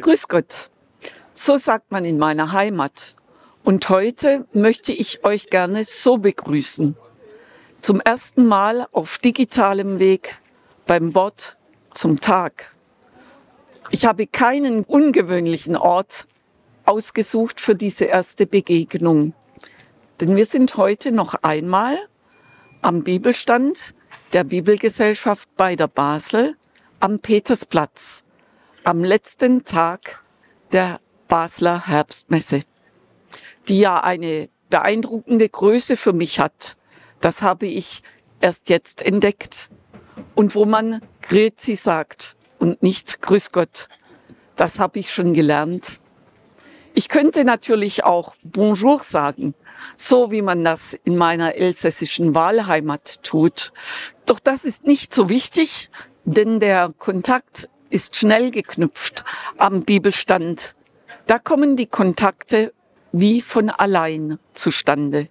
Grüß 0.00 0.28
Gott. 0.28 0.70
So 1.32 1.56
sagt 1.56 1.90
man 1.90 2.04
in 2.04 2.18
meiner 2.18 2.52
Heimat. 2.52 3.16
Und 3.64 3.88
heute 3.88 4.46
möchte 4.52 4.92
ich 4.92 5.24
euch 5.24 5.48
gerne 5.48 5.84
so 5.84 6.18
begrüßen. 6.18 6.96
Zum 7.80 8.00
ersten 8.00 8.46
Mal 8.46 8.86
auf 8.92 9.18
digitalem 9.18 9.98
Weg 9.98 10.38
beim 10.86 11.14
Wort 11.14 11.56
zum 11.94 12.20
Tag. 12.20 12.74
Ich 13.90 14.04
habe 14.04 14.26
keinen 14.26 14.84
ungewöhnlichen 14.84 15.76
Ort 15.76 16.28
ausgesucht 16.84 17.60
für 17.60 17.74
diese 17.74 18.04
erste 18.04 18.46
Begegnung. 18.46 19.32
Denn 20.20 20.36
wir 20.36 20.46
sind 20.46 20.76
heute 20.76 21.10
noch 21.10 21.34
einmal 21.42 21.96
am 22.82 23.02
Bibelstand 23.02 23.94
der 24.32 24.44
Bibelgesellschaft 24.44 25.48
bei 25.56 25.74
der 25.74 25.88
Basel 25.88 26.56
am 27.00 27.18
Petersplatz 27.18 28.26
am 28.86 29.02
letzten 29.02 29.64
Tag 29.64 30.22
der 30.70 31.00
Basler 31.26 31.88
Herbstmesse, 31.88 32.62
die 33.66 33.80
ja 33.80 34.04
eine 34.04 34.48
beeindruckende 34.70 35.48
Größe 35.48 35.96
für 35.96 36.12
mich 36.12 36.38
hat. 36.38 36.76
Das 37.20 37.42
habe 37.42 37.66
ich 37.66 38.04
erst 38.40 38.68
jetzt 38.68 39.02
entdeckt. 39.02 39.70
Und 40.36 40.54
wo 40.54 40.66
man 40.66 41.02
Grezi 41.20 41.74
sagt 41.74 42.36
und 42.60 42.80
nicht 42.80 43.22
Grüß 43.22 43.50
Gott, 43.50 43.88
das 44.54 44.78
habe 44.78 45.00
ich 45.00 45.12
schon 45.12 45.34
gelernt. 45.34 46.00
Ich 46.94 47.08
könnte 47.08 47.44
natürlich 47.44 48.04
auch 48.04 48.36
Bonjour 48.44 49.00
sagen, 49.00 49.54
so 49.96 50.30
wie 50.30 50.42
man 50.42 50.64
das 50.64 50.94
in 50.94 51.16
meiner 51.16 51.56
elsässischen 51.56 52.36
Wahlheimat 52.36 53.24
tut. 53.24 53.72
Doch 54.26 54.38
das 54.38 54.64
ist 54.64 54.86
nicht 54.86 55.12
so 55.12 55.28
wichtig, 55.28 55.90
denn 56.24 56.60
der 56.60 56.94
Kontakt 56.96 57.68
ist 57.96 58.14
schnell 58.14 58.50
geknüpft 58.50 59.24
am 59.56 59.80
Bibelstand. 59.80 60.76
Da 61.26 61.38
kommen 61.38 61.78
die 61.78 61.86
Kontakte 61.86 62.74
wie 63.10 63.40
von 63.40 63.70
allein 63.70 64.38
zustande. 64.52 65.28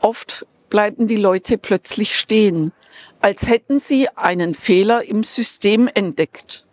Oft 0.00 0.46
bleiben 0.68 1.06
die 1.06 1.16
Leute 1.16 1.56
plötzlich 1.56 2.18
stehen, 2.18 2.72
als 3.20 3.46
hätten 3.46 3.78
sie 3.78 4.08
einen 4.16 4.52
Fehler 4.52 5.04
im 5.04 5.22
System 5.22 5.88
entdeckt. 5.94 6.66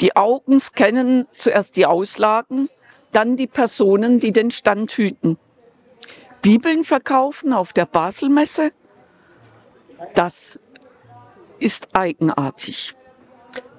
Die 0.00 0.14
Augen 0.14 0.60
scannen 0.60 1.26
zuerst 1.34 1.76
die 1.76 1.86
Auslagen, 1.86 2.68
dann 3.10 3.36
die 3.36 3.48
Personen, 3.48 4.20
die 4.20 4.32
den 4.32 4.52
Stand 4.52 4.92
hüten. 4.92 5.38
Bibeln 6.40 6.84
verkaufen 6.84 7.52
auf 7.52 7.72
der 7.72 7.86
Baselmesse? 7.86 8.70
Das 10.14 10.60
ist 11.58 11.88
eigenartig. 11.96 12.94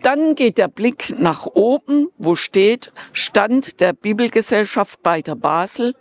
Dann 0.01 0.35
geht 0.35 0.57
der 0.57 0.67
Blick 0.67 1.19
nach 1.19 1.45
oben, 1.47 2.07
wo 2.17 2.35
steht 2.35 2.91
Stand 3.13 3.79
der 3.79 3.93
Bibelgesellschaft 3.93 5.01
bei 5.01 5.21
der 5.21 5.35
Basel. 5.35 5.95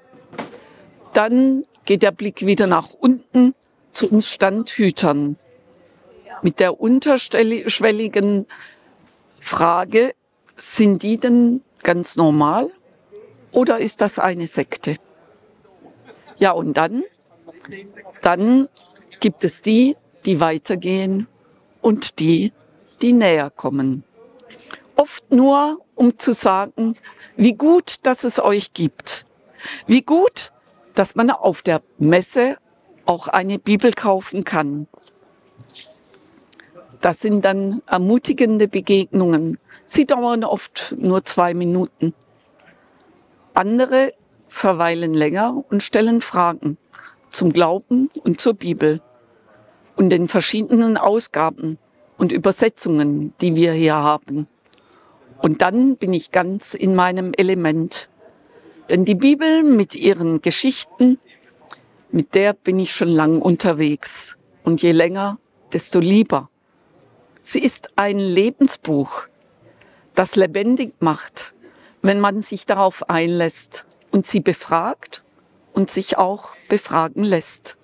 Dann 1.13 1.65
geht 1.85 2.03
der 2.03 2.11
Blick 2.11 2.45
wieder 2.45 2.67
nach 2.67 2.91
unten 2.93 3.55
zu 3.93 4.11
uns 4.11 4.29
Standhütern 4.29 5.37
mit 6.43 6.61
der 6.61 6.79
unterschwelligen 6.79 8.47
Frage, 9.41 10.15
sind 10.57 11.03
die 11.03 11.17
denn 11.17 11.63
ganz 11.83 12.17
normal 12.17 12.71
oder 13.51 13.79
ist 13.79 14.01
das 14.03 14.19
eine 14.19 14.47
Sekte? 14.47 14.97
Ja, 16.39 16.51
und 16.51 16.77
dann, 16.77 17.03
dann 18.21 18.69
gibt 19.21 19.45
es 19.45 19.63
die, 19.63 19.97
die 20.27 20.41
weitergehen 20.41 21.29
und 21.81 22.19
die, 22.19 22.53
die 23.03 23.13
näher 23.13 23.51
kommen. 23.51 24.05
Oft 24.97 25.31
nur, 25.31 25.81
um 25.95 26.19
zu 26.19 26.33
sagen, 26.33 26.97
wie 27.37 27.55
gut, 27.55 28.07
dass 28.07 28.25
es 28.25 28.41
euch 28.41 28.73
gibt. 28.73 29.27
Wie 29.87 30.03
gut, 30.03 30.53
dass 30.95 31.15
man 31.15 31.31
auf 31.31 31.63
der 31.63 31.83
Messe 31.99 32.57
auch 33.07 33.29
eine 33.29 33.59
Bibel 33.59 33.93
kaufen 33.93 34.45
kann. 34.45 34.87
Das 37.01 37.21
sind 37.21 37.45
dann 37.45 37.83
ermutigende 37.87 38.69
Begegnungen. 38.69 39.59
Sie 39.85 40.07
dauern 40.07 40.45
oft 40.45 40.95
nur 40.97 41.25
zwei 41.25 41.53
Minuten. 41.53 42.15
Andere 43.53 44.13
verweilen 44.47 45.13
länger 45.13 45.65
und 45.69 45.83
stellen 45.83 46.21
Fragen 46.21 46.79
zum 47.31 47.53
Glauben 47.53 48.09
und 48.23 48.41
zur 48.41 48.55
Bibel 48.55 49.03
und 49.97 50.11
den 50.11 50.29
verschiedenen 50.29 50.97
Ausgaben 50.97 51.79
und 52.17 52.33
Übersetzungen, 52.33 53.35
die 53.41 53.55
wir 53.55 53.73
hier 53.73 53.97
haben. 53.97 54.47
Und 55.39 55.63
dann 55.63 55.97
bin 55.97 56.13
ich 56.13 56.31
ganz 56.31 56.75
in 56.75 56.95
meinem 56.95 57.33
Element. 57.37 58.09
Denn 58.89 59.05
die 59.05 59.15
Bibel 59.15 59.63
mit 59.63 59.95
ihren 59.95 60.43
Geschichten, 60.43 61.19
mit 62.11 62.35
der 62.35 62.53
bin 62.53 62.79
ich 62.79 62.93
schon 62.93 63.09
lang 63.09 63.43
unterwegs. 63.43 64.39
Und 64.63 64.83
je 64.83 64.93
länger, 64.93 65.39
desto 65.73 65.99
lieber. 65.99 66.49
Sie 67.43 67.59
ist 67.59 67.91
ein 67.97 68.19
Lebensbuch, 68.19 69.27
das 70.15 70.37
lebendig 70.37 70.95
macht, 71.01 71.55
wenn 72.01 72.21
man 72.21 72.41
sich 72.41 72.65
darauf 72.65 73.11
einlässt 73.11 73.85
und 74.11 74.27
sie 74.27 74.41
befragt 74.41 75.25
und 75.75 75.91
sich 75.91 76.17
auch 76.17 76.51
befragen 76.69 77.23
lässt. 77.23 77.77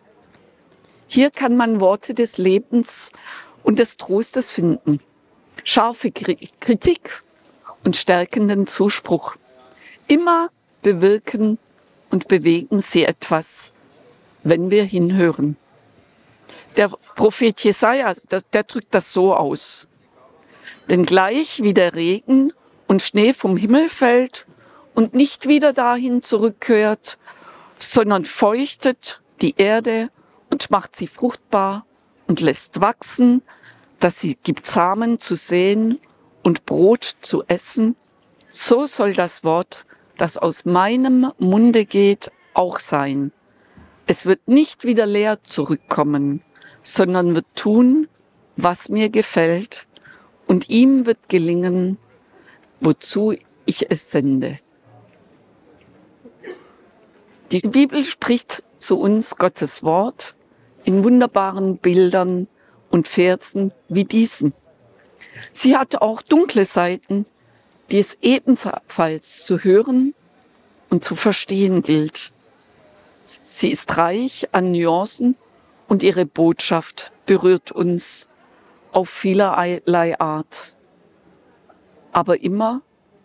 Hier 1.08 1.30
kann 1.30 1.56
man 1.56 1.80
Worte 1.80 2.14
des 2.14 2.38
Lebens 2.38 3.10
und 3.62 3.78
des 3.78 3.96
Trostes 3.96 4.50
finden, 4.50 5.00
scharfe 5.64 6.10
Kritik 6.10 7.22
und 7.84 7.96
stärkenden 7.96 8.66
Zuspruch. 8.66 9.36
Immer 10.06 10.48
bewirken 10.82 11.58
und 12.10 12.28
bewegen 12.28 12.80
sie 12.80 13.04
etwas, 13.04 13.72
wenn 14.42 14.70
wir 14.70 14.84
hinhören. 14.84 15.56
Der 16.76 16.88
Prophet 16.88 17.60
Jesaja, 17.60 18.14
der, 18.30 18.42
der 18.52 18.62
drückt 18.62 18.94
das 18.94 19.12
so 19.12 19.34
aus. 19.34 19.88
Denn 20.88 21.04
gleich 21.04 21.62
wie 21.62 21.74
der 21.74 21.94
Regen 21.94 22.52
und 22.86 23.02
Schnee 23.02 23.32
vom 23.32 23.56
Himmel 23.56 23.88
fällt 23.88 24.46
und 24.94 25.14
nicht 25.14 25.46
wieder 25.46 25.72
dahin 25.72 26.22
zurückkehrt, 26.22 27.18
sondern 27.78 28.24
feuchtet 28.24 29.22
die 29.40 29.54
Erde 29.56 30.10
und 30.50 30.70
macht 30.70 30.96
sie 30.96 31.06
fruchtbar 31.06 31.86
und 32.30 32.38
lässt 32.38 32.80
wachsen, 32.80 33.42
dass 33.98 34.20
sie 34.20 34.36
gibt 34.44 34.64
Samen 34.64 35.18
zu 35.18 35.34
sehen 35.34 35.98
und 36.44 36.64
Brot 36.64 37.16
zu 37.22 37.42
essen, 37.48 37.96
so 38.52 38.86
soll 38.86 39.14
das 39.14 39.42
Wort, 39.42 39.84
das 40.16 40.38
aus 40.38 40.64
meinem 40.64 41.32
Munde 41.40 41.84
geht, 41.84 42.30
auch 42.54 42.78
sein. 42.78 43.32
Es 44.06 44.26
wird 44.26 44.46
nicht 44.46 44.84
wieder 44.84 45.06
leer 45.06 45.42
zurückkommen, 45.42 46.40
sondern 46.84 47.34
wird 47.34 47.46
tun, 47.56 48.06
was 48.54 48.90
mir 48.90 49.10
gefällt, 49.10 49.88
und 50.46 50.70
ihm 50.70 51.06
wird 51.06 51.28
gelingen, 51.28 51.98
wozu 52.78 53.34
ich 53.66 53.90
es 53.90 54.12
sende. 54.12 54.60
Die 57.50 57.58
Bibel 57.58 58.04
spricht 58.04 58.62
zu 58.78 59.00
uns 59.00 59.34
Gottes 59.34 59.82
Wort 59.82 60.36
in 60.84 61.04
wunderbaren 61.04 61.78
Bildern 61.78 62.48
und 62.90 63.08
Versen 63.08 63.72
wie 63.88 64.04
diesen. 64.04 64.52
Sie 65.52 65.76
hat 65.76 66.02
auch 66.02 66.22
dunkle 66.22 66.64
Seiten, 66.64 67.26
die 67.90 67.98
es 67.98 68.18
ebenfalls 68.20 69.44
zu 69.44 69.58
hören 69.58 70.14
und 70.90 71.04
zu 71.04 71.16
verstehen 71.16 71.82
gilt. 71.82 72.32
Sie 73.22 73.70
ist 73.70 73.96
reich 73.96 74.48
an 74.52 74.72
Nuancen 74.72 75.36
und 75.88 76.02
ihre 76.02 76.26
Botschaft 76.26 77.12
berührt 77.26 77.72
uns 77.72 78.28
auf 78.92 79.08
vielerlei 79.08 80.18
Art, 80.18 80.76
aber 82.12 82.40
immer 82.42 82.82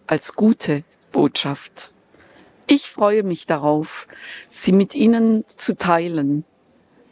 als 0.08 0.34
gute 0.34 0.84
Botschaft. 1.12 1.94
Ich 2.68 2.90
freue 2.90 3.24
mich 3.24 3.46
darauf, 3.46 4.08
sie 4.50 4.72
mit 4.72 4.96
Ihnen 4.96 5.48
zu 5.48 5.78
teilen, 5.78 6.46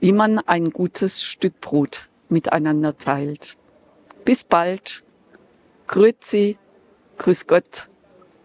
wie 0.03 0.11
man 0.11 0.39
ein 0.39 0.71
gutes 0.71 1.23
Stück 1.23 1.61
Brot 1.61 2.09
miteinander 2.27 2.97
teilt. 2.97 3.55
Bis 4.25 4.43
bald. 4.43 5.05
Grüezi, 5.87 6.57
grüß 7.19 7.47
Gott 7.47 7.89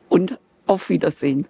und 0.08 0.38
auf 0.68 0.88
Wiedersehen. 0.88 1.48